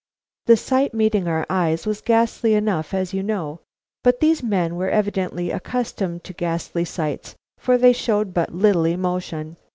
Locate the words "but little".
8.33-8.85